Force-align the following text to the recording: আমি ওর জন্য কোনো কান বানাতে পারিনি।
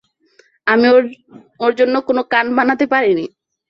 আমি 0.67 0.87
ওর 1.59 1.71
জন্য 1.79 1.95
কোনো 2.07 2.21
কান 2.31 2.45
বানাতে 2.57 2.85
পারিনি। 2.93 3.25